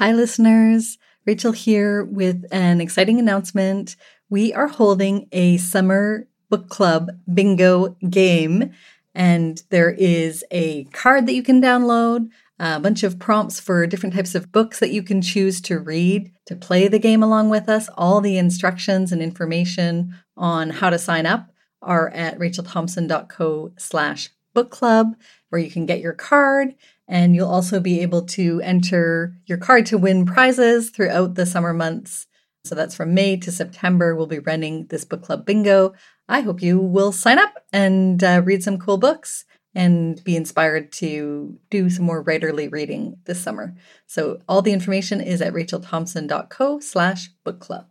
[0.00, 0.96] Hi, listeners.
[1.26, 3.96] Rachel here with an exciting announcement.
[4.30, 8.72] We are holding a summer book club bingo game,
[9.14, 14.14] and there is a card that you can download, a bunch of prompts for different
[14.14, 17.68] types of books that you can choose to read to play the game along with
[17.68, 17.90] us.
[17.98, 21.50] All the instructions and information on how to sign up
[21.82, 25.14] are at rachelthompson.co slash book club,
[25.50, 26.74] where you can get your card
[27.10, 31.74] and you'll also be able to enter your card to win prizes throughout the summer
[31.74, 32.28] months.
[32.64, 34.14] So that's from May to September.
[34.14, 35.92] We'll be running this book club bingo.
[36.28, 39.44] I hope you will sign up and uh, read some cool books
[39.74, 43.74] and be inspired to do some more writerly reading this summer.
[44.06, 47.86] So all the information is at rachelthompson.co slash book club.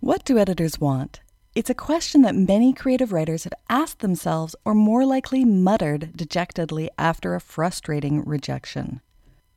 [0.00, 1.20] What do editors want?
[1.52, 6.90] It's a question that many creative writers have asked themselves or more likely muttered dejectedly
[6.96, 9.00] after a frustrating rejection.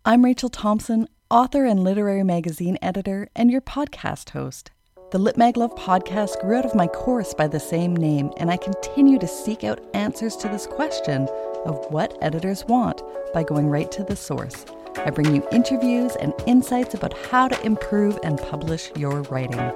[0.03, 4.71] I'm Rachel Thompson, author and literary magazine editor, and your podcast host.
[5.11, 8.49] The Lit Mag Love podcast grew out of my course by the same name, and
[8.49, 11.27] I continue to seek out answers to this question
[11.63, 13.03] of what editors want
[13.35, 14.65] by going right to the source.
[14.97, 19.71] I bring you interviews and insights about how to improve and publish your writing.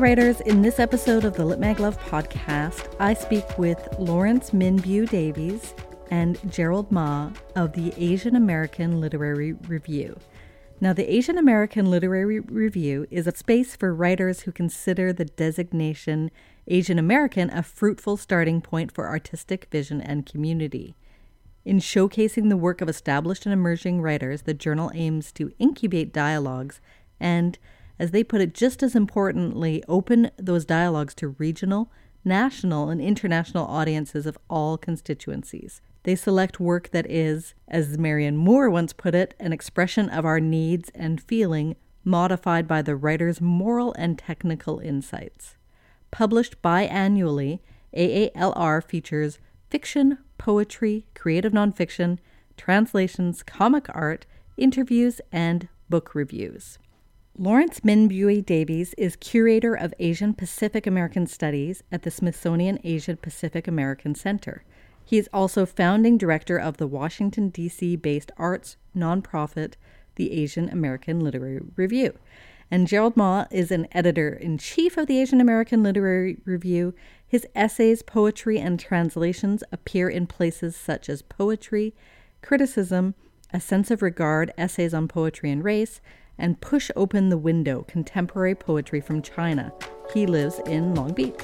[0.00, 0.40] Writers.
[0.42, 5.08] In this episode of the Lit Mag Love podcast, I speak with Lawrence Minh Bùi
[5.08, 5.74] Davis
[6.12, 10.16] and Gerald Maa of the Asian American Literary Review.
[10.80, 16.30] Now, the Asian American Literary Review is a space for writers who consider the designation
[16.68, 20.94] Asian American a fruitful starting point for artistic vision and community.
[21.64, 26.80] In showcasing the work of established and emerging writers, the journal aims to incubate dialogues
[27.18, 27.58] and
[27.98, 31.90] as they put it, just as importantly, open those dialogues to regional,
[32.24, 35.80] national, and international audiences of all constituencies.
[36.04, 40.40] They select work that is, as Marianne Moore once put it, an expression of our
[40.40, 45.56] needs and feeling, modified by the writer's moral and technical insights.
[46.10, 47.60] Published biannually,
[47.94, 52.18] AALR features fiction, poetry, creative nonfiction,
[52.56, 54.24] translations, comic art,
[54.56, 56.78] interviews, and book reviews.
[57.40, 63.16] Lawrence Minh Bùi Davis is curator of Asian Pacific American Studies at the Smithsonian Asian
[63.16, 64.64] Pacific American Center.
[65.04, 67.94] He is also founding director of the Washington, D.C.
[67.94, 69.74] based arts nonprofit,
[70.16, 72.18] the Asian American Literary Review.
[72.72, 76.92] And Gerald Maa is an editor in chief of the Asian American Literary Review.
[77.24, 81.94] His essays, poetry, and translations appear in places such as Poetry,
[82.42, 83.14] Criticism,
[83.52, 86.00] A Sense of Regard, Essays on Poetry and Race,
[86.38, 89.72] and Push Open the Window Contemporary Poetry from China.
[90.14, 91.34] He lives in Long Beach.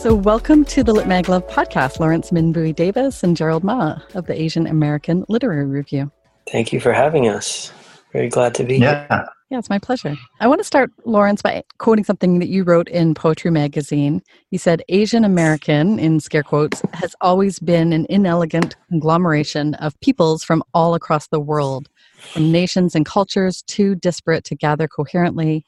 [0.00, 4.00] So, welcome to the Lit Mag Love podcast, Lawrence Minh Bùi Davis and Gerald Maa
[4.14, 6.10] of the Asian American Literary Review.
[6.50, 7.72] Thank you for having us.
[8.12, 9.06] Very glad to be yeah.
[9.10, 9.28] here.
[9.50, 10.14] Yeah, it's my pleasure.
[10.40, 14.20] I want to start, Lawrence, by quoting something that you wrote in Poetry Magazine.
[14.50, 20.44] You said, Asian American, in scare quotes, has always been an inelegant conglomeration of peoples
[20.44, 21.88] from all across the world,
[22.18, 25.64] from nations and cultures too disparate to gather coherently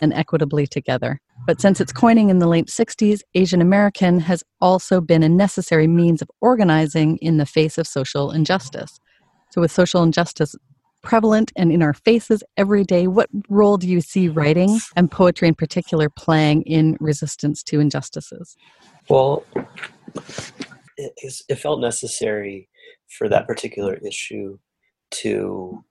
[0.00, 1.20] and equitably together.
[1.44, 5.88] But since its coining in the late 60s, Asian American has also been a necessary
[5.88, 9.00] means of organizing in the face of social injustice.
[9.50, 10.54] So, with social injustice
[11.04, 13.06] prevalent and in our faces every day.
[13.06, 18.56] What role do you see writing and poetry in particular playing in resistance to injustices?
[19.08, 19.44] Well,
[20.96, 21.12] it,
[21.48, 22.68] it felt necessary
[23.08, 24.58] for that particular issue
[25.10, 25.84] to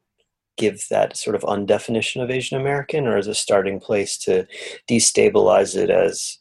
[0.57, 4.47] give that sort of undefinition of Asian American or as a starting place to
[4.89, 6.37] destabilize it as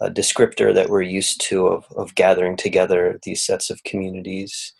[0.00, 4.72] a descriptor that we're used to of, of gathering together these sets of communities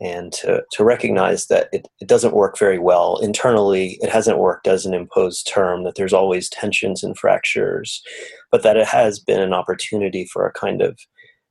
[0.00, 3.18] and to, to recognize that it, it doesn't work very well.
[3.22, 8.02] Internally it hasn't worked as an imposed term that there's always tensions and fractures
[8.50, 10.98] but that it has been an opportunity for a kind of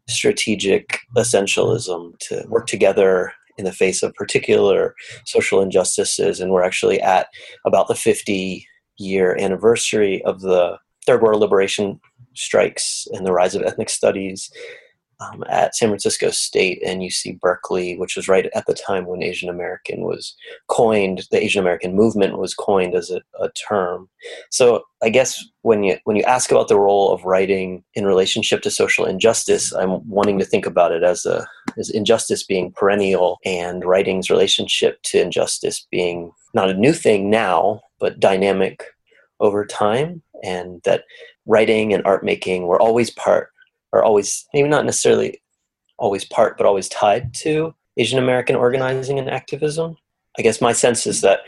[0.08, 4.96] strategic essentialism to work together in the face of particular
[5.26, 6.40] social injustices.
[6.40, 7.28] And we're actually at
[7.66, 8.66] about the 50
[8.98, 12.00] year anniversary of the third world liberation
[12.36, 14.50] strikes and the rise of ethnic studies
[15.20, 19.22] um, at San Francisco State and UC Berkeley, which was right at the time when
[19.22, 20.36] Asian American was
[20.68, 21.24] coined.
[21.32, 24.10] The Asian American movement was coined as a, a, term.
[24.50, 28.62] So I guess when you when you ask about the role of writing in relationship
[28.62, 31.46] to social injustice, I'm wanting to think about it as a
[31.78, 37.82] as injustice being perennial and writing's relationship to injustice being not a new thing now,
[38.00, 38.86] but dynamic
[39.40, 41.04] over time, and that
[41.46, 43.50] writing and art making were always part,
[43.92, 45.42] or always, maybe not necessarily
[45.98, 49.98] always part, but always tied to Asian American organizing and activism.
[50.38, 51.40] I guess my sense is that,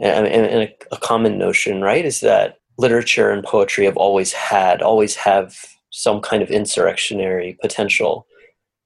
[0.00, 5.14] and, a, a common notion, right, is that literature and poetry have always had, always
[5.16, 5.56] have
[5.90, 8.26] some kind of insurrectionary potential.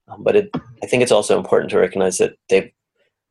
[0.08, 0.50] Um, but it,
[0.82, 2.70] I think it's also important to recognize that they've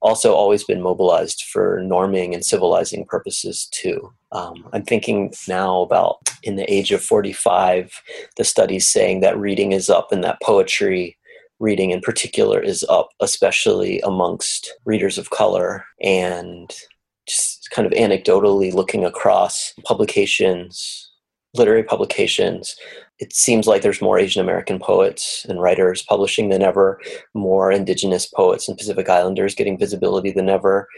[0.04, 4.12] also always been mobilized for norming and civilizing purposes too.
[4.32, 8.02] Um, I'm thinking now about in the age of 45,
[8.38, 11.18] the studies saying that reading is up and that poetry
[11.60, 15.86] reading in particular is up, especially amongst readers of color.
[16.02, 16.72] And
[17.26, 21.10] just kind of anecdotally looking across publications,
[21.54, 22.76] literary publications,
[23.24, 27.00] it seems like there's more Asian American poets and writers publishing than ever,
[27.34, 30.90] more Indigenous poets and Pacific Islanders getting visibility than ever,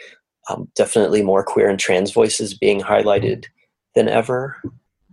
[0.50, 3.46] um, definitely more queer and trans voices being highlighted
[3.94, 4.60] than ever.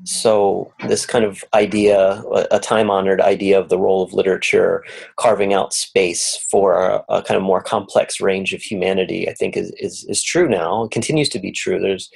[0.05, 4.82] So, this kind of idea, a time honored idea of the role of literature
[5.17, 9.55] carving out space for a, a, kind of more complex range of humanity, I think
[9.56, 10.85] is, is, is true now.
[10.85, 11.79] It continues to be true.
[11.79, 12.11] There's,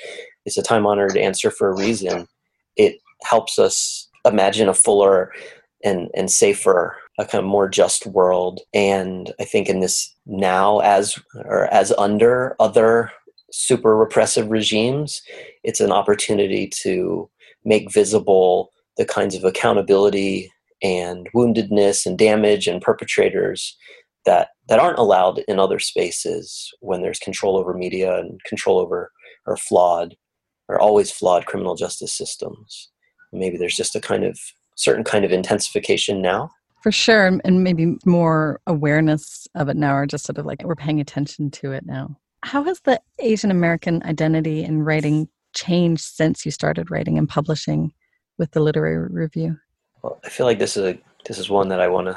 [0.47, 2.27] it's a time honored answer for a reason.
[2.77, 5.32] It helps us imagine a fuller
[5.84, 8.61] and, and safer, a kind of more just world.
[8.75, 13.12] And I think in this now, as or as under other
[13.52, 15.23] super repressive regimes,
[15.62, 17.31] it's an opportunity to
[17.64, 20.50] make visible the kinds of accountability
[20.82, 23.76] and woundedness and damage and perpetrators
[24.25, 29.11] that that aren't allowed in other spaces when there's control over media and control over
[29.46, 30.17] or flawed
[30.69, 32.90] or always flawed criminal justice systems
[33.38, 34.38] maybe there's just a kind of
[34.75, 36.50] certain kind of intensification now
[36.83, 40.75] for sure and maybe more awareness of it now or just sort of like we're
[40.75, 46.44] paying attention to it now how has the asian american identity in writing changed since
[46.44, 47.93] you started writing and publishing
[48.38, 49.59] with the literary review?
[50.03, 52.17] Well, I feel like this is a this is one that I want to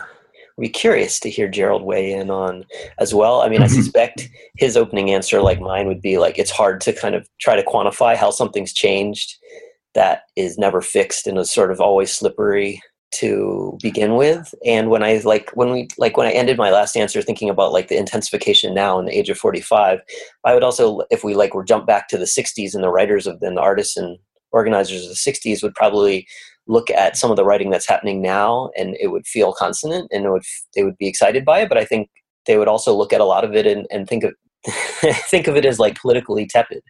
[0.59, 2.65] be curious to hear Gerald weigh in on
[2.99, 3.41] as well.
[3.41, 3.75] I mean, I mm-hmm.
[3.75, 7.55] suspect his opening answer, like mine, would be like it's hard to kind of try
[7.55, 9.37] to quantify how something's changed
[9.95, 12.81] that is never fixed and is sort of always slippery
[13.11, 14.53] to begin with.
[14.65, 17.73] And when i like when we like when i ended my last answer thinking about
[17.73, 19.99] like the intensification now in the age of 45
[20.45, 23.25] i would also if we like were jump back to the 60s and the writers
[23.25, 24.19] of then the artists and
[24.51, 26.27] organizers of the 60s would probably
[26.67, 30.25] look at some of the writing that's happening now and it would feel consonant and
[30.25, 30.43] it would
[30.75, 31.69] they would be excited by it.
[31.69, 32.09] But i think
[32.45, 34.33] they would also look at a lot of it and, and think of
[35.29, 36.81] think of it as like politically tepid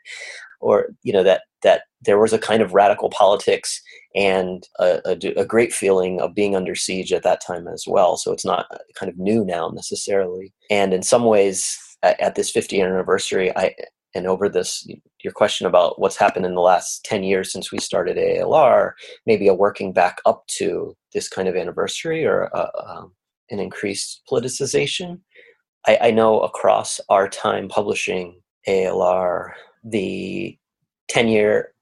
[0.60, 3.82] or you know that that there was a kind of radical politics
[4.16, 8.16] and a, a, a, great feeling of being under siege at that time as well.
[8.16, 10.54] So it's not kind of new now necessarily.
[10.72, 13.76] And in some ways, at, at this 50th anniversary, I
[14.16, 14.88] and over this
[15.22, 18.94] your question about what's happened in the last 10 years since we started ALR,
[19.26, 23.14] maybe a working back up to this kind of anniversary or a, um,
[23.52, 25.20] an increased politicization.
[25.88, 29.52] I, I know across our time publishing ALR,
[29.84, 30.58] the
[31.08, 31.74] 10 year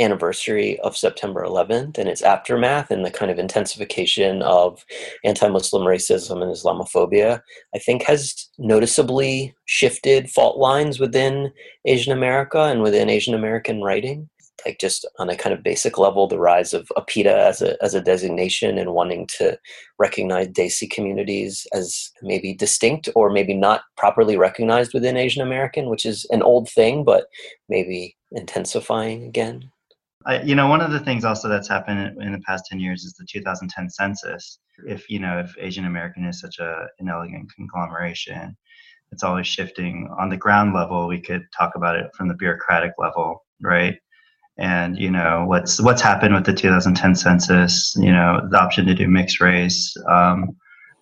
[0.00, 4.84] anniversary of September 11th and its aftermath and the kind of intensification of
[5.24, 7.40] anti Muslim racism and Islamophobia,
[7.74, 11.52] I think has noticeably shifted fault lines within
[11.84, 14.28] Asian America and within Asian American writing.
[14.66, 17.94] Like just on a kind of basic level, the rise of APIDA as a as
[17.94, 19.58] a designation and wanting to
[19.98, 26.04] recognize Desi communities as maybe distinct or maybe not properly recognized within Asian American, which
[26.04, 27.26] is an old thing, but
[27.68, 29.70] maybe intensifying again.
[30.26, 33.04] I, you know, one of the things also that's happened in the past 10 years
[33.04, 34.58] is the 2010 census.
[34.86, 38.56] If, you know, if Asian American is such a inelegant conglomeration,
[39.12, 40.08] it's always shifting.
[40.18, 43.96] On the ground level, we could talk about it from the bureaucratic level, right?
[44.58, 48.94] And, you know, what's what's happened with the 2010 census, you know, the option to
[48.94, 50.56] do mixed race, um,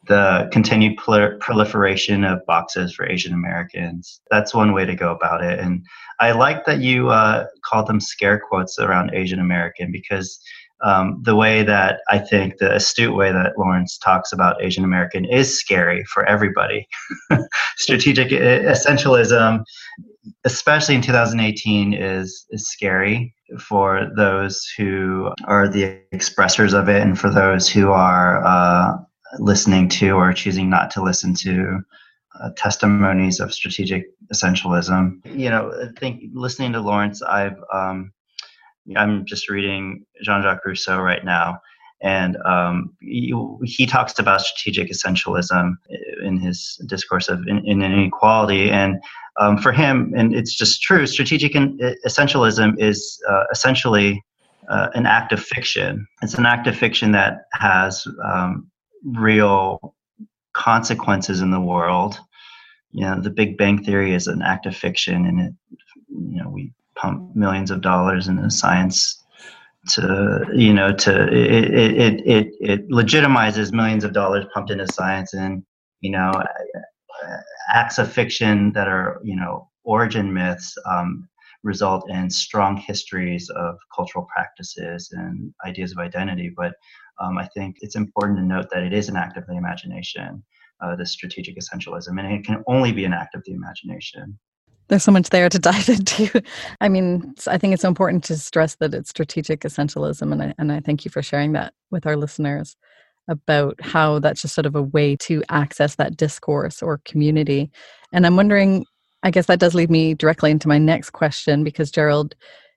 [0.08, 4.20] the continued proliferation of boxes for Asian Americans.
[4.30, 5.58] That's one way to go about it.
[5.58, 5.84] And
[6.20, 7.46] I like that you uh,
[7.86, 10.38] them scare quotes around Asian American because
[10.84, 15.24] um, the way that I think the astute way that Lawrence talks about Asian American
[15.24, 16.86] is scary for everybody.
[17.76, 19.64] Strategic essentialism,
[20.44, 27.18] especially in 2018, is is scary for those who are the expressors of it, and
[27.18, 28.92] for those who are uh,
[29.38, 31.80] listening to or choosing not to listen to
[32.40, 35.24] uh, testimonies of strategic essentialism.
[35.26, 38.12] You know, I think listening to Lawrence, I've um,
[38.94, 41.60] I'm just reading Jean-Jacques Rousseau right now,
[42.02, 45.72] And um, he, talks about strategic essentialism
[46.22, 48.70] in his discourse of in, in inequality.
[48.70, 49.00] And
[49.38, 54.22] um, for him, and it's just true, strategic essentialism is uh, essentially
[54.68, 56.06] uh, an act of fiction.
[56.22, 58.70] It's an act of fiction that has um,
[59.04, 59.94] real
[60.54, 62.18] consequences in the world.
[62.92, 65.54] You know, the Big Bang Theory is an act of fiction, and it,
[66.08, 69.22] you know, we pump millions of dollars into science
[69.88, 75.32] to you know to it it it it legitimizes millions of dollars pumped into science
[75.32, 75.62] and
[76.00, 76.32] you know
[77.72, 81.28] acts of fiction that are you know origin myths um,
[81.62, 86.52] result in strong histories of cultural practices and ideas of identity.
[86.56, 86.74] But
[87.18, 90.42] um, i think it's important to note that it is an act of the imagination
[90.80, 94.38] uh, the strategic essentialism and it can only be an act of the imagination.
[94.88, 96.42] There's so much there to dive into.
[96.80, 100.54] I mean, I think it's so important to stress that it's strategic essentialism, and I,
[100.58, 102.76] and I thank you for sharing that with our listeners
[103.28, 107.70] about how that's just sort of a way to access that discourse or community.
[108.12, 108.84] And I'm wondering,
[109.22, 112.34] I guess that does lead me directly into my next question because Gerald,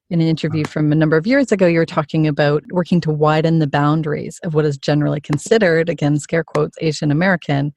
[0.10, 0.72] in an interview uh-huh.
[0.72, 4.40] from a number of years ago, you were talking about working to widen the boundaries
[4.44, 7.74] of what is generally considered, again, scare quotes, Asian American.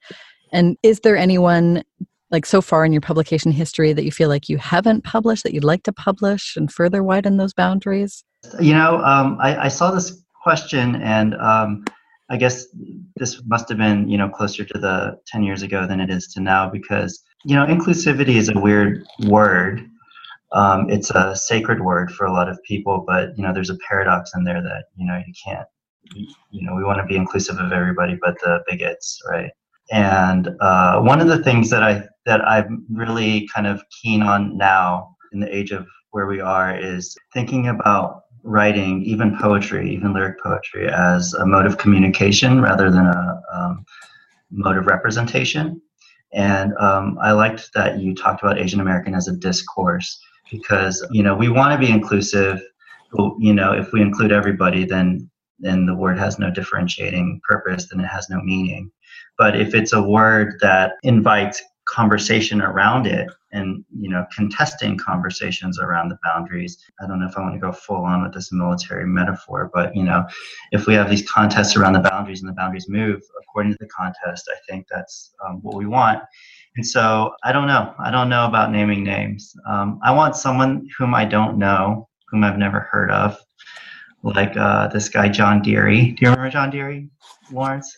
[0.51, 1.83] And is there anyone
[2.31, 5.53] like so far in your publication history that you feel like you haven't published that
[5.53, 8.23] you'd like to publish and further widen those boundaries?
[8.59, 11.85] You know, um, I, I, saw this question and um,
[12.33, 12.65] I guess
[13.15, 16.25] this must have been, you know, closer to the 10 years ago than it is
[16.33, 19.87] to now because, you know, inclusivity is a weird word.
[20.51, 23.77] Um, it's a sacred word for a lot of people, but, you know, there's a
[23.87, 25.67] paradox in there that, you know, you can't,
[26.15, 29.51] you know, we want to be inclusive of everybody but the bigots, right?
[29.91, 34.57] And uh, one of the things that I that I'm really kind of keen on
[34.57, 40.13] now in the age of where we are is thinking about writing, even poetry, even
[40.13, 43.85] lyric poetry, as a mode of communication rather than a um,
[44.51, 45.81] mode of representation.
[46.33, 50.19] And um, I liked that you talked about Asian American as a discourse
[50.51, 52.61] because you know we want to be inclusive.
[53.39, 57.99] You know, if we include everybody, then then the word has no differentiating purpose, then
[57.99, 58.91] it has no meaning.
[59.37, 65.79] But if it's a word that invites conversation around it and you know contesting conversations
[65.79, 66.77] around the boundaries.
[67.01, 69.95] I don't know if i want to go full on with this military metaphor but
[69.95, 70.25] you know
[70.71, 73.87] if we have these contests around the boundaries and the boundaries move according to the
[73.87, 76.21] contest i think that's um, what we want.
[76.75, 77.93] And so i don't know.
[77.99, 79.55] I don't know about naming names.
[79.67, 83.37] Um, i want someone whom i don't know whom i've never heard of
[84.23, 87.09] like uh, this guy john deary do you remember john deary
[87.51, 87.97] lawrence?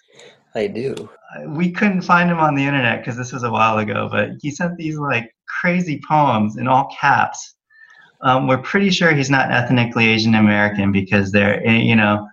[0.56, 1.10] I do.
[1.48, 4.52] We couldn't find him on the internet because this was a while ago, but he
[4.52, 7.56] sent these like crazy poems in all caps.
[8.22, 12.28] Um, we're pretty sure he's not ethnically Asian American because they're, eh, you know,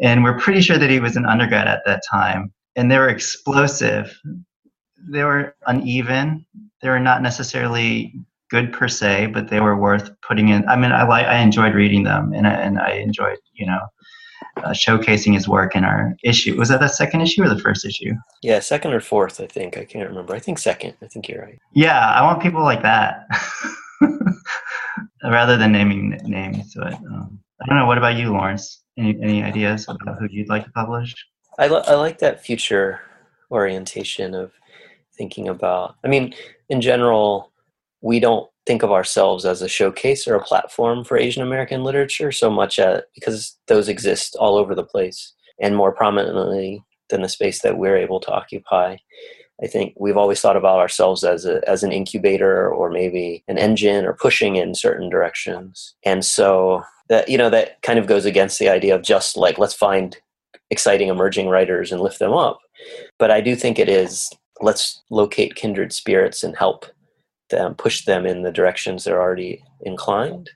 [0.00, 2.52] and we're pretty sure that he was an undergrad at that time.
[2.76, 4.16] And they were explosive.
[5.10, 6.46] They were uneven.
[6.82, 8.14] They were not necessarily
[8.50, 10.68] good per se, but they were worth putting in.
[10.68, 13.80] I mean, I like, I enjoyed reading them, and I, and I enjoyed, you know,
[14.64, 16.56] uh, showcasing his work in our issue.
[16.56, 18.12] Was that the second issue or the first issue?
[18.42, 19.76] Yeah, second or fourth, I think.
[19.76, 20.34] I can't remember.
[20.34, 20.94] I think second.
[21.02, 21.58] I think you're right.
[21.72, 23.26] Yeah, I want people like that
[25.24, 26.74] rather than naming names.
[26.74, 27.86] But um, I don't know.
[27.86, 28.82] What about you, Lawrence?
[28.96, 31.14] Any, any ideas about who you'd like to publish?
[31.58, 33.00] I, lo- I like that future
[33.50, 34.52] orientation of
[35.16, 35.96] thinking about.
[36.04, 36.34] I mean,
[36.68, 37.52] in general,
[38.00, 42.30] we don't think of ourselves as a showcase or a platform for Asian American literature
[42.30, 47.30] so much at, because those exist all over the place and more prominently than the
[47.30, 48.98] space that we're able to occupy.
[49.64, 53.56] I think we've always thought about ourselves as a, as an incubator or maybe an
[53.56, 55.94] engine or pushing in certain directions.
[56.04, 59.58] And so that you know that kind of goes against the idea of just like
[59.58, 60.18] let's find
[60.70, 62.60] exciting emerging writers and lift them up.
[63.18, 66.84] But I do think it is let's locate kindred spirits and help
[67.50, 70.50] them, push them in the directions they're already inclined,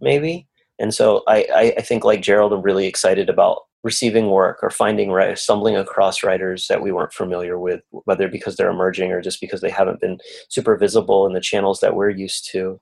[0.00, 0.46] maybe.
[0.78, 5.14] And so I, I, think, like Gerald, I'm really excited about receiving work or finding,
[5.36, 9.60] stumbling across writers that we weren't familiar with, whether because they're emerging or just because
[9.60, 12.80] they haven't been super visible in the channels that we're used to.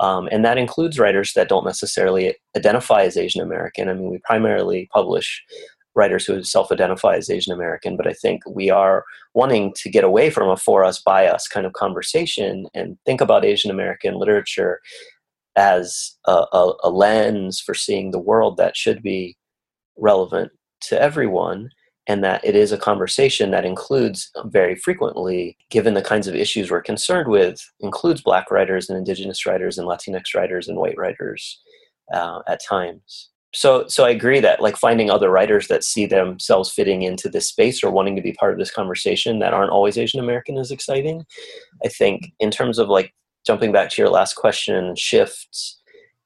[0.00, 3.88] Um, and that includes writers that don't necessarily identify as Asian American.
[3.88, 5.42] I mean, we primarily publish
[5.94, 10.30] writers who self-identify as Asian American, but I think we are wanting to get away
[10.30, 14.80] from a for us by us kind of conversation and think about Asian American literature
[15.56, 19.36] as a, a, a, lens for seeing the world that should be
[19.96, 21.70] relevant to everyone
[22.06, 26.70] and that it is a conversation that includes very frequently given the kinds of issues
[26.70, 31.60] we're concerned with includes black writers and indigenous writers and latinx writers and white writers
[32.12, 36.72] uh, at times so so i agree that like finding other writers that see themselves
[36.72, 39.96] fitting into this space or wanting to be part of this conversation that aren't always
[39.96, 41.24] asian american is exciting.
[41.84, 42.44] I think mm-hmm.
[42.44, 43.14] in terms of like
[43.46, 45.80] jumping back to your last question shifts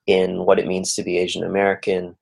[0.07, 2.17] in what it means to be asian american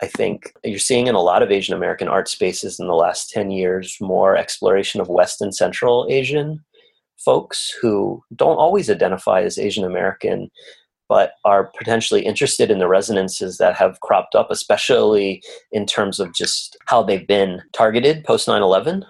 [0.00, 3.30] i think you're seeing in a lot of asian american art spaces in the last
[3.30, 6.64] 10 years more exploration of west and central asian
[7.24, 10.50] folks who don't always identify as asian american
[11.12, 16.32] but are potentially interested in the resonances that have cropped up, especially in terms of
[16.32, 19.04] just how they've been targeted post 9 11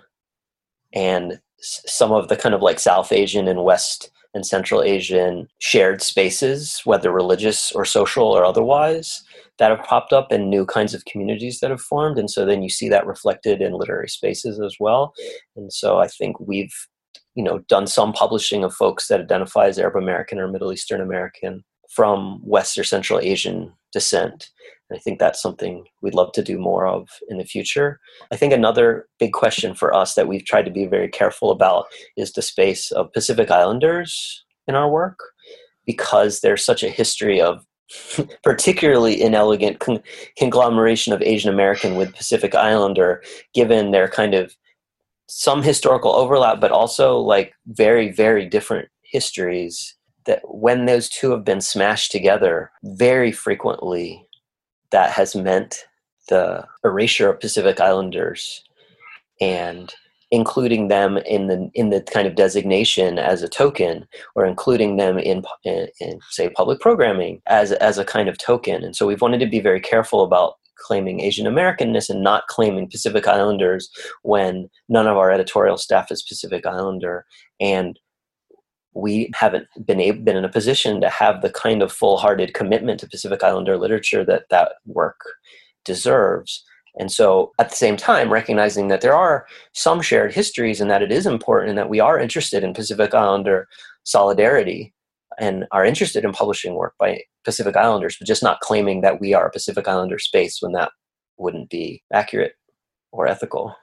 [0.92, 6.02] and some of the kind of like South Asian and West and Central Asian shared
[6.02, 9.22] spaces, whether religious or social or otherwise,
[9.58, 12.18] that have popped up and new kinds of communities that have formed.
[12.18, 15.14] And so then you see that reflected in literary spaces as well.
[15.54, 16.74] And so I think we've
[17.36, 21.00] you know done some publishing of folks that identify as Arab American or Middle Eastern
[21.00, 21.62] American
[21.94, 24.50] from West or Central Asian descent.
[24.88, 28.00] And I think that's something we'd love to do more of in the future.
[28.30, 31.86] I think another big question for us that we've tried to be very careful about
[32.16, 35.18] is the space of Pacific Islanders in our work
[35.84, 37.66] because there's such a history of
[38.42, 40.02] particularly inelegant con-
[40.38, 43.22] conglomeration of Asian American with Pacific Islander,
[43.52, 44.56] given their kind of
[45.28, 49.94] some historical overlap, but also like very, very different histories
[50.26, 54.26] that when those two have been smashed together, very frequently
[54.90, 55.84] that has meant
[56.28, 58.62] the erasure of Pacific Islanders
[59.40, 59.92] and
[60.30, 65.18] including them in the in the kind of designation as a token or including them
[65.18, 68.82] in, in, in say public programming as as a kind of token.
[68.82, 72.90] And so we've wanted to be very careful about claiming Asian Americanness and not claiming
[72.90, 73.90] Pacific Islanders
[74.22, 77.24] when none of our editorial staff is Pacific Islander.
[77.60, 77.98] And
[78.94, 83.00] we haven't been able, been in a position to have the kind of full-hearted commitment
[83.00, 85.20] to Pacific Islander literature that that work
[85.84, 86.64] deserves.
[86.98, 91.02] And so, at the same time, recognizing that there are some shared histories and that
[91.02, 93.66] it is important and that we are interested in Pacific Islander
[94.04, 94.92] solidarity
[95.38, 99.32] and are interested in publishing work by Pacific Islanders, but just not claiming that we
[99.32, 100.92] are a Pacific Islander space when that
[101.38, 102.52] wouldn't be accurate
[103.10, 103.74] or ethical.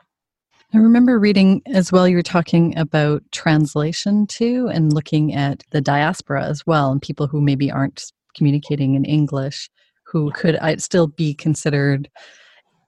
[0.72, 5.82] I remember reading as well, you were talking about translation too, and looking at the
[5.82, 9.68] diaspora as well, and people who maybe aren't communicating in English,
[10.04, 12.08] who could still be considered,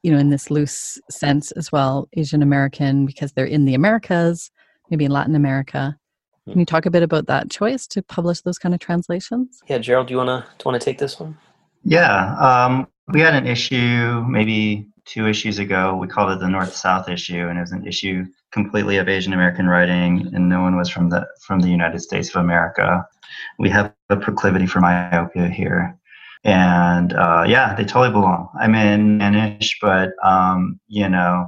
[0.04, 4.52] you know, in this loose sense as well, Asian American because they're in the Americas,
[4.92, 5.98] maybe in Latin America.
[6.50, 9.62] Can you talk a bit about that choice to publish those kind of translations?
[9.68, 11.38] Yeah, Gerald, do you wanna do you wanna take this one?
[11.84, 15.96] Yeah, um, we had an issue maybe two issues ago.
[15.96, 19.34] We called it the North South issue, and it was an issue completely of Asian
[19.34, 23.06] American writing, and no one was from the from the United States of America.
[23.60, 25.98] We have a proclivity for myopia here,
[26.44, 28.50] and uh, yeah, they totally belong.
[28.60, 31.48] I'm in Spanish, but um, you know,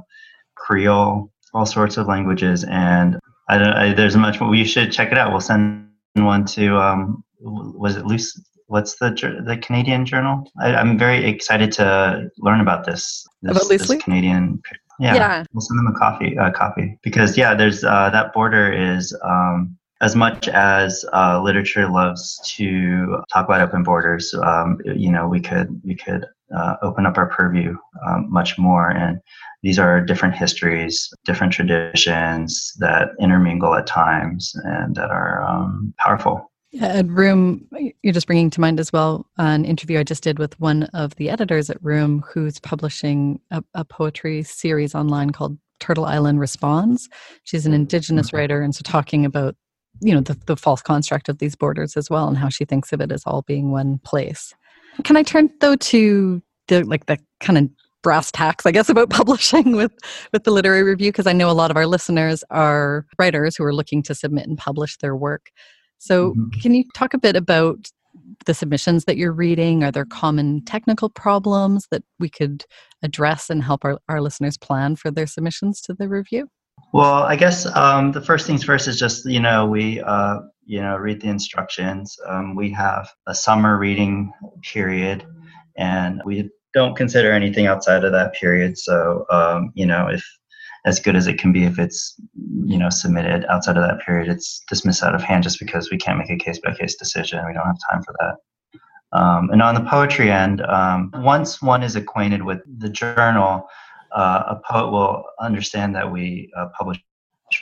[0.56, 3.72] Creole, all sorts of languages, and I don't.
[3.72, 4.40] I, there's much.
[4.40, 5.30] We should check it out.
[5.30, 6.76] We'll send one to.
[6.78, 8.40] Um, was it Lucy?
[8.66, 9.10] What's the
[9.46, 10.50] the Canadian journal?
[10.60, 13.26] I, am very excited to learn about this.
[13.42, 14.62] This, about this Canadian.
[15.00, 18.72] Yeah, yeah, we'll send them a coffee a copy because yeah, there's uh, that border
[18.72, 24.34] is um, as much as uh, literature loves to talk about open borders.
[24.34, 28.90] Um, you know, we could we could uh, open up our purview um, much more
[28.90, 29.20] and.
[29.62, 36.52] These are different histories, different traditions that intermingle at times and that are um, powerful.
[36.80, 37.66] At Room,
[38.02, 41.14] you're just bringing to mind as well an interview I just did with one of
[41.16, 47.08] the editors at Room who's publishing a, a poetry series online called Turtle Island Responds.
[47.44, 48.36] She's an Indigenous mm-hmm.
[48.36, 49.56] writer, and so talking about
[50.00, 52.92] you know the, the false construct of these borders as well and how she thinks
[52.92, 54.54] of it as all being one place.
[55.04, 57.68] Can I turn though to the like the kind of
[58.02, 59.90] brass tacks i guess about publishing with
[60.32, 63.64] with the literary review because i know a lot of our listeners are writers who
[63.64, 65.50] are looking to submit and publish their work
[66.04, 66.60] so, mm-hmm.
[66.60, 67.90] can you talk a bit about
[68.44, 69.82] the submissions that you're reading?
[69.82, 72.66] Are there common technical problems that we could
[73.02, 76.48] address and help our, our listeners plan for their submissions to the review?
[76.92, 80.82] Well, I guess um, the first things first is just you know we uh, you
[80.82, 82.14] know read the instructions.
[82.28, 84.30] Um, we have a summer reading
[84.62, 85.24] period,
[85.78, 88.76] and we don't consider anything outside of that period.
[88.76, 90.22] So um, you know if
[90.84, 92.14] as good as it can be if it's
[92.66, 94.28] you know submitted outside of that period.
[94.28, 97.44] It's dismissed out of hand just because we can't make a case by case decision.
[97.46, 98.36] We don't have time for that.
[99.18, 103.68] Um, and on the poetry end um, once one is acquainted with the journal
[104.12, 106.98] uh, a poet will understand that we uh, publish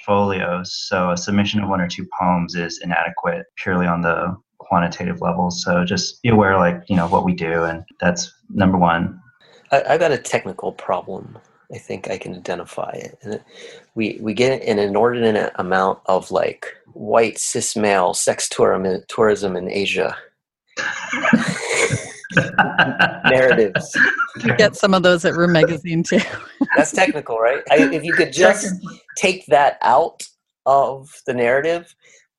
[0.05, 0.75] folios.
[0.75, 5.51] So a submission of one or two poems is inadequate purely on the quantitative level.
[5.51, 9.21] So just be aware like you know what we do and that's number one.
[9.71, 11.39] I, I got a technical problem.
[11.73, 13.19] I think I can identify it.
[13.23, 13.43] And it,
[13.95, 19.71] we we get an inordinate amount of like white cis male sex tourism tourism in
[19.71, 20.17] Asia.
[23.25, 23.97] narratives.
[24.45, 26.21] You get some of those at Room Magazine too.
[26.77, 27.63] That's technical, right?
[27.71, 28.75] I, if you could just
[29.17, 30.23] take that out
[30.67, 31.95] of the narrative,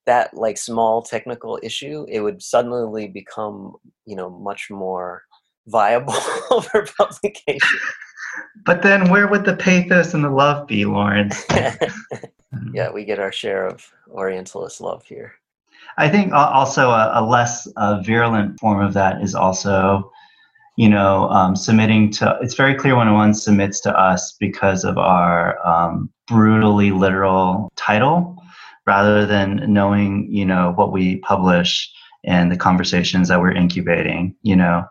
[0.06, 5.24] that like small technical issue, it would suddenly become, you know, much more
[5.68, 6.14] viable
[6.72, 7.80] for publication.
[8.66, 11.44] But then where would the pathos and the love be, Lawrence?
[12.74, 15.34] yeah, we get our share of Orientalist love here.
[15.98, 20.12] I think also a, a less uh, virulent form of that is also,
[20.78, 22.38] you know, um, submitting to.
[22.42, 28.38] It's very clear when one submits to us because of our um, brutally literal title,
[28.88, 31.92] rather than knowing, you know, what we publish
[32.26, 34.36] and the conversations that we're incubating.
[34.42, 34.86] You know,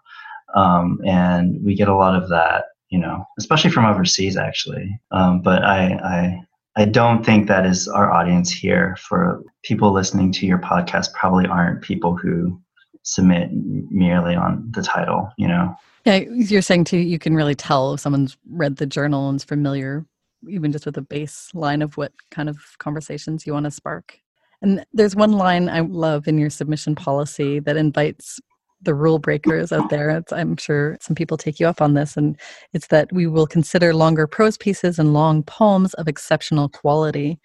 [0.54, 2.66] um, and we get a lot of that.
[2.92, 5.00] You know, especially from overseas, actually.
[5.10, 8.96] Um, but I, I I don't think that is our audience here.
[9.00, 12.60] For people listening to your podcast, probably aren't people who
[13.02, 15.74] submit merely on the title, you know?
[16.04, 19.44] Yeah, you're saying too, you can really tell if someone's read the journal and is
[19.44, 20.04] familiar,
[20.48, 24.18] even just with a baseline of what kind of conversations you want to spark.
[24.60, 28.40] And there's one line I love in your submission policy that invites
[28.82, 30.10] the rule breakers out there.
[30.10, 32.36] It's, I'm sure some people take you up on this, and
[32.72, 37.38] it's that we will consider longer prose pieces and long poems of exceptional quality.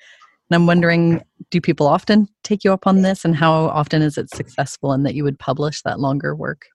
[0.50, 1.22] And I'm wondering,
[1.52, 5.04] do people often take you up on this, and how often is it successful in
[5.04, 6.66] that you would publish that longer work?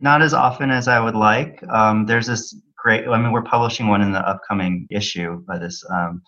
[0.00, 1.62] Not as often as I would like.
[1.68, 5.84] Um, there's this great, I mean, we're publishing one in the upcoming issue by this
[5.90, 6.22] um,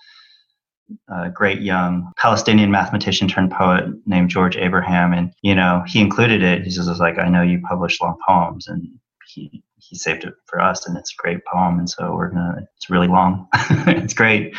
[1.09, 6.43] a great young Palestinian mathematician turned poet named George Abraham, and you know he included
[6.43, 6.63] it.
[6.63, 8.89] He says, "Like I know you publish long poems, and
[9.27, 12.67] he he saved it for us, and it's a great poem, and so we're gonna.
[12.77, 13.49] It's really long.
[13.55, 14.55] it's great.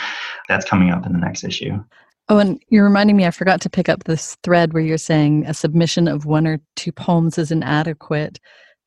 [0.48, 1.84] That's coming up in the next issue."
[2.30, 5.46] Oh, and you're reminding me, I forgot to pick up this thread where you're saying
[5.46, 8.40] a submission of one or two poems is inadequate.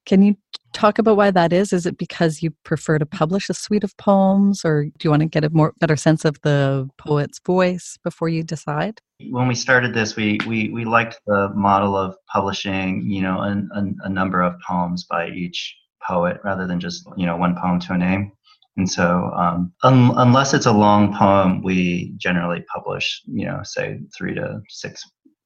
[0.06, 0.36] Can you
[0.76, 1.72] talk about why that is?
[1.72, 5.20] Is it because you prefer to publish a suite of poems, or do you want
[5.22, 9.00] to get a more better sense of the poet's voice before you decide?
[9.30, 13.78] When we started this, we we, we liked the model of publishing, you know, a,
[13.78, 15.74] a, a number of poems by each
[16.06, 18.32] poet rather than just you know one poem to a name.
[18.76, 24.00] And so, um, un- unless it's a long poem, we generally publish, you know, say
[24.14, 25.02] three to six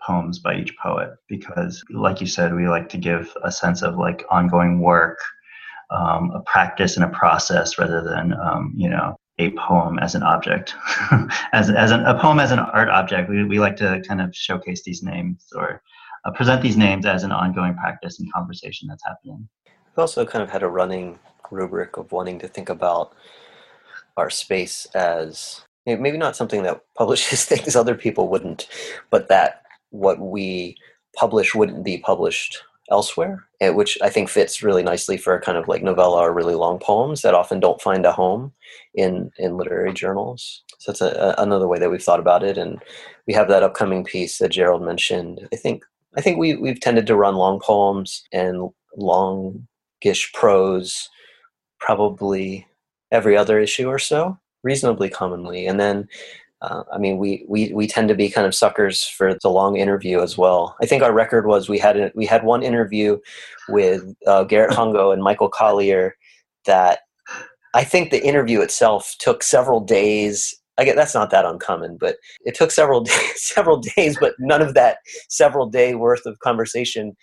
[0.06, 3.96] poems by each poet because like you said we like to give a sense of
[3.96, 5.18] like ongoing work
[5.90, 10.22] um, a practice and a process rather than um, you know a poem as an
[10.22, 10.74] object
[11.52, 13.30] as, as an, a poem as an art object.
[13.30, 15.82] We, we like to kind of showcase these names or
[16.24, 19.48] uh, present these names as an ongoing practice and conversation that's happening.
[19.66, 21.18] We've also kind of had a running
[21.50, 23.14] rubric of wanting to think about
[24.16, 28.68] our space as maybe not something that publishes things other people wouldn't
[29.08, 30.76] but that what we
[31.16, 35.56] publish wouldn't be published elsewhere, eh, which I think fits really nicely for a kind
[35.56, 38.52] of like novella or really long poems that often don't find a home
[38.94, 40.62] in in literary journals.
[40.78, 42.80] So that's a, another way that we've thought about it, and
[43.26, 45.48] we have that upcoming piece that Gerald mentioned.
[45.52, 45.84] I think
[46.16, 51.08] I think we we've tended to run long poems and longish prose,
[51.78, 52.66] probably
[53.12, 56.08] every other issue or so, reasonably commonly, and then
[56.62, 59.76] uh, I mean, we, we we tend to be kind of suckers for the long
[59.76, 60.76] interview as well.
[60.82, 63.18] I think our record was we had a, we had one interview
[63.68, 66.16] with uh, Garrett Hongo and Michael Collier
[66.66, 67.00] that
[67.72, 70.54] I think the interview itself took several days.
[70.76, 74.60] I get that's not that uncommon, but it took several days, several days, but none
[74.60, 74.98] of that
[75.30, 77.16] several day worth of conversation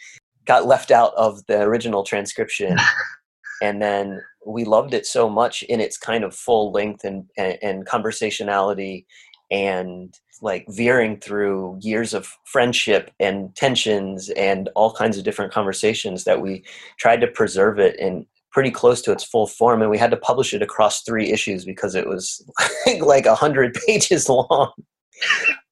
[0.45, 2.76] got left out of the original transcription.
[3.62, 7.58] and then we loved it so much in its kind of full length and, and,
[7.62, 9.06] and conversationality
[9.51, 16.23] and like veering through years of friendship and tensions and all kinds of different conversations
[16.25, 16.63] that we
[16.99, 20.17] tried to preserve it in pretty close to its full form and we had to
[20.17, 22.43] publish it across three issues because it was
[22.99, 24.71] like a hundred pages long.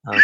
[0.08, 0.22] Um,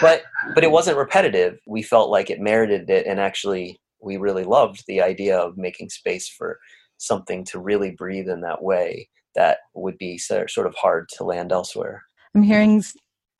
[0.00, 0.22] but
[0.54, 1.58] but it wasn't repetitive.
[1.66, 5.90] We felt like it merited it and actually we really loved the idea of making
[5.90, 6.58] space for
[6.98, 11.52] something to really breathe in that way that would be sort of hard to land
[11.52, 12.02] elsewhere.
[12.34, 12.82] I'm hearing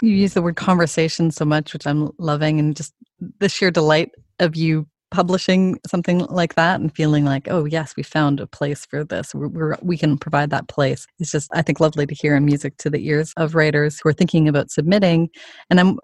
[0.02, 2.94] you use the word conversation so much, which I'm loving, and just
[3.40, 8.02] the sheer delight of you publishing something like that and feeling like, oh yes, we
[8.02, 9.34] found a place for this.
[9.34, 11.06] We're, we're, we can provide that place.
[11.18, 14.10] It's just, I think, lovely to hear in music to the ears of writers who
[14.10, 15.30] are thinking about submitting.
[15.70, 15.98] And I'm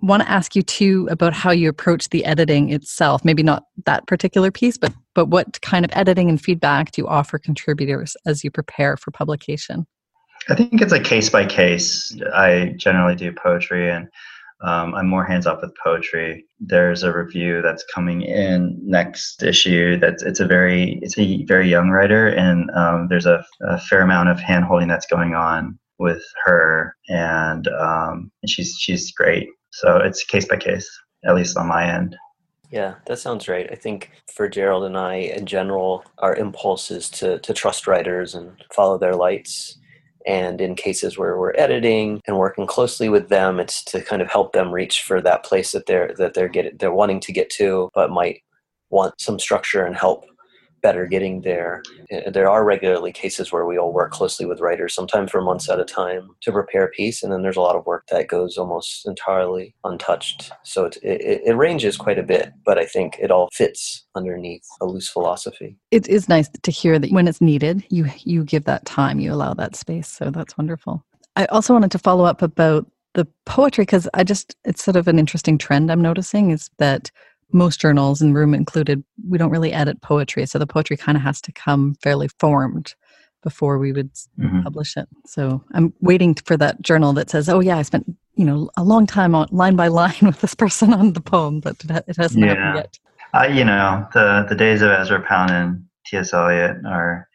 [0.00, 3.24] want to ask you too about how you approach the editing itself.
[3.24, 7.08] Maybe not that particular piece, but but what kind of editing and feedback do you
[7.08, 9.86] offer contributors as you prepare for publication?
[10.48, 12.16] I think it's a case by case.
[12.32, 14.08] I generally do poetry and
[14.60, 16.44] um, I'm more hands off with poetry.
[16.58, 19.98] There's a review that's coming in next issue.
[19.98, 24.02] That's it's a very it's a very young writer, and um, there's a, a, fair
[24.02, 29.48] amount of hand holding that's going on with her, and um, she's she's great.
[29.70, 30.88] So it's case by case,
[31.24, 32.16] at least on my end.
[32.70, 33.68] Yeah, that sounds right.
[33.70, 38.34] I think for Gerald and I, in general, our impulse is to to trust writers
[38.34, 39.78] and follow their lights
[40.26, 44.28] and in cases where we're editing and working closely with them it's to kind of
[44.28, 47.48] help them reach for that place that they're that they're getting they're wanting to get
[47.50, 48.42] to but might
[48.90, 50.24] want some structure and help
[50.80, 51.82] better getting there.
[52.12, 55.68] Uh, there are regularly cases where we all work closely with writers, sometimes for months
[55.68, 58.28] at a time, to prepare a piece, and then there's a lot of work that
[58.28, 60.52] goes almost entirely untouched.
[60.64, 64.66] So it, it, it ranges quite a bit, but I think it all fits underneath
[64.80, 65.76] a loose philosophy.
[65.90, 69.32] It is nice to hear that when it's needed, you you give that time, you
[69.32, 70.08] allow that space.
[70.08, 71.04] So that's wonderful.
[71.36, 75.08] I also wanted to follow up about the poetry because I just it's sort of
[75.08, 77.10] an interesting trend I'm noticing is that
[77.52, 81.22] most journals and room included we don't really edit poetry so the poetry kind of
[81.22, 82.94] has to come fairly formed
[83.42, 84.62] before we would mm-hmm.
[84.62, 88.44] publish it so i'm waiting for that journal that says oh yeah i spent you
[88.44, 91.76] know a long time on line by line with this person on the poem but
[91.84, 92.54] it hasn't yeah.
[92.54, 92.98] happened yet
[93.34, 97.28] uh, you know the the days of ezra pound and ts eliot are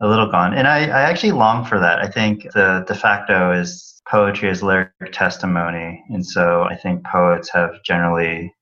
[0.00, 3.52] a little gone and I, I actually long for that i think the de facto
[3.52, 8.52] is poetry is lyric testimony and so i think poets have generally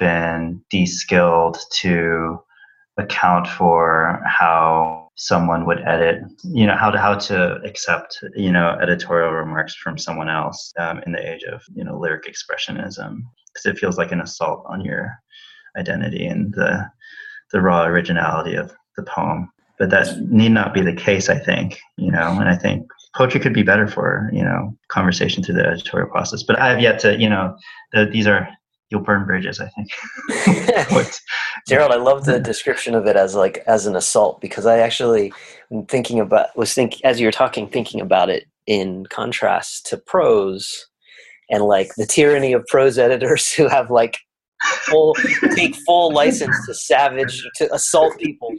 [0.00, 2.40] been de-skilled to
[2.98, 8.76] account for how someone would edit you know how to how to accept you know
[8.80, 13.20] editorial remarks from someone else um, in the age of you know lyric expressionism.
[13.52, 15.12] Because it feels like an assault on your
[15.76, 16.90] identity and the
[17.52, 19.50] the raw originality of the poem.
[19.78, 22.86] But that need not be the case i think you know and i think
[23.16, 26.42] poetry could be better for you know conversation through the editorial process.
[26.42, 27.56] But i have yet to you know
[27.92, 28.48] the, these are
[28.90, 31.10] you'll burn bridges i think.
[31.68, 35.32] Gerald i love the description of it as like as an assault because i actually
[35.88, 40.86] thinking about was thinking as you were talking thinking about it in contrast to prose
[41.50, 44.18] and like the tyranny of prose editors who have like
[44.84, 45.14] full
[45.54, 48.52] take full license to savage to assault people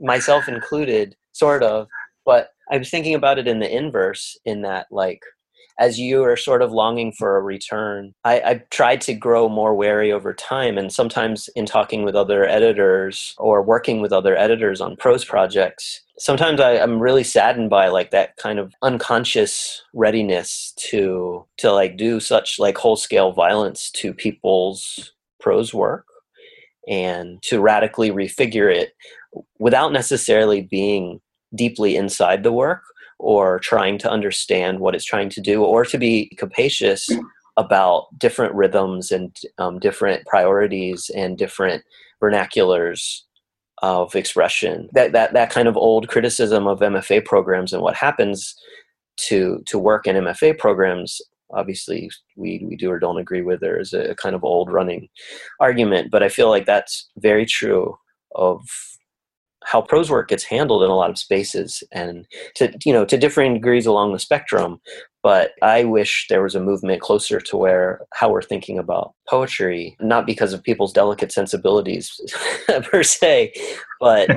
[0.00, 1.86] myself included sort of.
[2.24, 5.20] But i was thinking about it in the inverse in that like
[5.78, 9.74] as you are sort of longing for a return, I, I've tried to grow more
[9.74, 10.78] wary over time.
[10.78, 16.02] And sometimes in talking with other editors or working with other editors on prose projects,
[16.18, 21.96] sometimes I, am really saddened by like that kind of unconscious readiness to to like
[21.96, 26.06] do such like whole scale violence to people's prose work
[26.88, 28.92] and to radically refigure it
[29.58, 31.20] without necessarily being
[31.54, 32.82] deeply inside the work
[33.18, 37.08] or trying to understand what it's trying to do or to be capacious
[37.56, 41.82] about different rhythms and um, different priorities and different
[42.22, 43.20] vernaculars
[43.82, 44.88] of expression.
[44.92, 48.54] That, that that kind of old criticism of mfa programs and what happens
[49.16, 51.20] to to work in mfa programs
[51.52, 55.08] obviously we, we do or don't agree with there is a kind of old running
[55.60, 57.96] argument but i feel like that's very true
[58.34, 58.60] of
[59.66, 63.18] how prose work gets handled in a lot of spaces and to you know to
[63.18, 64.80] differing degrees along the spectrum
[65.22, 69.96] but i wish there was a movement closer to where how we're thinking about poetry
[70.00, 72.20] not because of people's delicate sensibilities
[72.84, 73.52] per se
[74.00, 74.28] but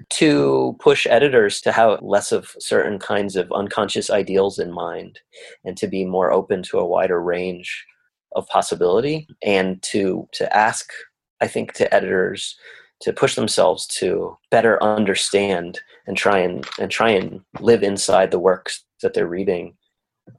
[0.10, 5.20] to push editors to have less of certain kinds of unconscious ideals in mind
[5.64, 7.84] and to be more open to a wider range
[8.34, 10.90] of possibility and to to ask
[11.42, 12.56] i think to editors
[13.00, 18.38] to push themselves to better understand and try and and try and live inside the
[18.38, 19.76] works that they're reading,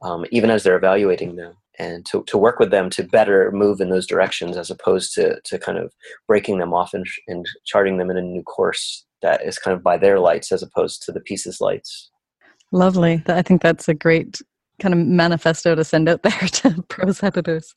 [0.02, 3.80] um, even as they're evaluating them, and to, to work with them to better move
[3.80, 5.92] in those directions as opposed to to kind of
[6.26, 9.82] breaking them off and, and charting them in a new course that is kind of
[9.82, 12.10] by their lights as opposed to the piece's lights.
[12.72, 13.22] Lovely.
[13.26, 14.40] I think that's a great
[14.80, 17.74] kind of manifesto to send out there to prose editors.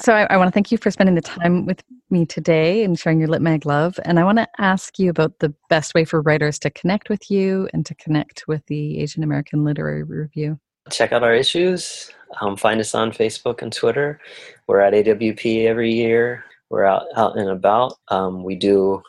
[0.00, 2.98] So I, I want to thank you for spending the time with me today and
[2.98, 3.98] sharing your Lit Mag love.
[4.04, 7.30] And I want to ask you about the best way for writers to connect with
[7.30, 10.58] you and to connect with the Asian American Literary Review.
[10.90, 12.10] Check out our issues.
[12.40, 14.20] Um, find us on Facebook and Twitter.
[14.66, 16.44] We're at AWP every year.
[16.70, 17.98] We're out out and about.
[18.08, 19.02] Um, we do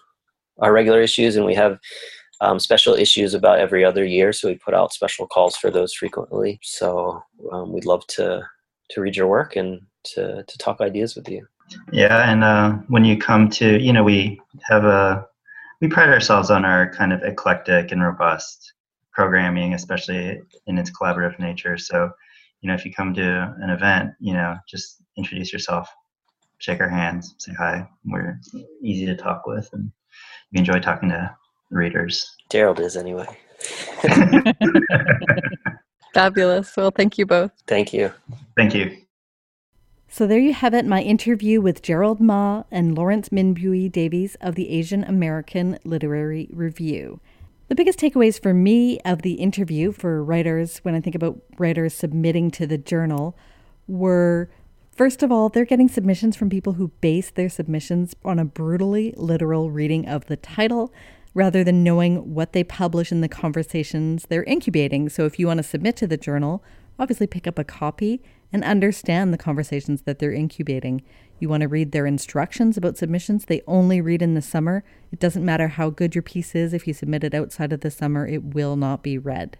[0.59, 1.79] our regular issues, and we have
[2.43, 4.33] um, special issues about every other year.
[4.33, 6.59] So we put out special calls for those frequently.
[6.61, 8.43] So um, we'd love to
[8.91, 9.81] to read your work and
[10.13, 11.47] to to talk ideas with you.
[11.91, 15.25] Yeah, and uh, when you come to, you know, we have a
[15.81, 18.73] we pride ourselves on our kind of eclectic and robust
[19.13, 21.77] programming, especially in its collaborative nature.
[21.77, 22.11] So,
[22.61, 25.87] you know, if you come to an event, you know, just introduce yourself,
[26.57, 27.87] shake our hands, say hi.
[28.05, 28.39] We're
[28.81, 29.91] easy to talk with, and
[30.51, 31.35] we enjoy talking to
[31.73, 32.35] readers.
[32.49, 33.27] Gerald is anyway.
[36.13, 36.75] Fabulous.
[36.77, 37.51] Well, thank you both.
[37.67, 38.11] Thank you.
[38.55, 38.97] Thank you.
[40.07, 44.35] So there you have it, my interview with Gerald Maa and Lawrence Minh Bùi Davis
[44.41, 47.19] of the Asian American Literary Review.
[47.67, 51.95] The biggest takeaways for me of the interview for writers, when I think about writers
[51.95, 53.35] submitting to the journal,
[53.87, 54.51] were
[54.95, 59.15] first of all, they're getting submissions from people who base their submissions on a brutally
[59.17, 60.93] literal reading of the title
[61.33, 65.09] rather than knowing what they publish in the conversations they're incubating.
[65.09, 66.63] So if you want to submit to the journal,
[66.99, 71.01] obviously pick up a copy and understand the conversations that they're incubating.
[71.39, 73.45] You want to read their instructions about submissions.
[73.45, 74.83] They only read in the summer.
[75.11, 76.73] It doesn't matter how good your piece is.
[76.73, 79.57] If you submit it outside of the summer, it will not be read.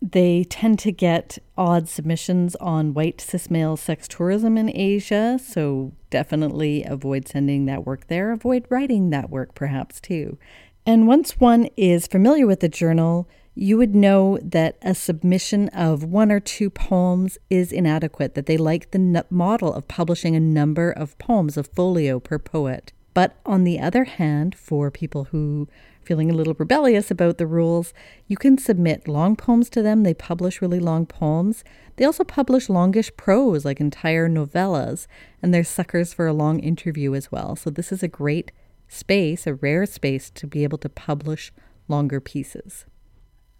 [0.00, 5.92] They tend to get odd submissions on white cis male sex tourism in Asia, so
[6.10, 8.32] definitely avoid sending that work there.
[8.32, 10.38] Avoid writing that work, perhaps, too.
[10.84, 16.02] And once one is familiar with the journal, you would know that a submission of
[16.02, 20.90] one or two poems is inadequate, that they like the model of publishing a number
[20.90, 22.92] of poems, a folio per poet.
[23.14, 27.46] But on the other hand, for people who are feeling a little rebellious about the
[27.46, 27.92] rules,
[28.26, 30.02] you can submit long poems to them.
[30.02, 31.62] They publish really long poems.
[31.96, 35.06] They also publish longish prose, like entire novellas,
[35.42, 37.54] and they're suckers for a long interview as well.
[37.54, 38.50] So this is a great
[38.92, 41.52] space, a rare space to be able to publish
[41.88, 42.84] longer pieces.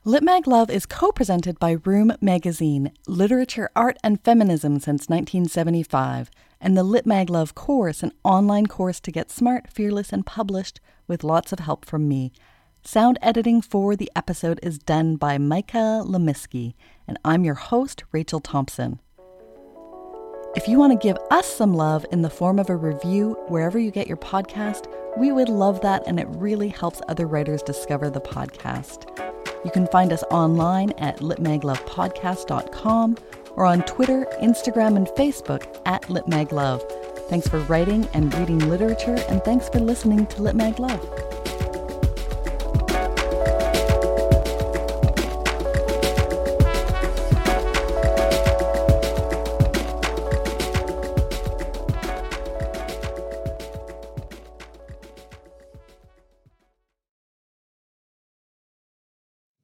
[0.05, 6.29] Litmag Love is co presented by Room Magazine, Literature, Art, and Feminism since 1975,
[6.61, 11.23] and the Litmag Love course, an online course to get smart, fearless, and published with
[11.23, 12.33] lots of help from me.
[12.85, 16.75] Sound editing for the episode is done by Micah Lemisky,
[17.07, 18.99] and I'm your host, Rachel Thompson.
[20.55, 23.79] If you want to give us some love in the form of a review wherever
[23.79, 24.87] you get your podcast,
[25.17, 29.07] we would love that, and it really helps other writers discover the podcast.
[29.65, 33.17] You can find us online at litmaglovepodcast.com
[33.55, 36.83] or on Twitter, Instagram, and Facebook at litmaglove.
[37.31, 41.32] Thanks for writing and reading literature, and thanks for listening to Litmag Love.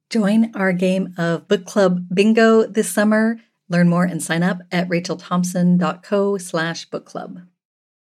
[0.09, 3.37] Join our game of book club bingo this summer.
[3.69, 7.41] Learn more and sign up at rachelthompson.co slash book club.